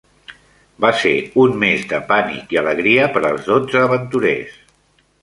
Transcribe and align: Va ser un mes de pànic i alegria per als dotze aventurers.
Va 0.85 0.89
ser 1.01 1.11
un 1.43 1.53
mes 1.65 1.85
de 1.93 2.01
pànic 2.09 2.57
i 2.57 2.61
alegria 2.65 3.07
per 3.19 3.25
als 3.31 3.49
dotze 3.55 3.85
aventurers. 3.87 4.61